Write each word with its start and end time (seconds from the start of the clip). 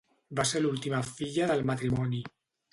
Va 0.39 0.45
ser 0.51 0.61
l'última 0.63 1.03
filla 1.11 1.51
del 1.53 1.63
matrimoni. 1.73 2.27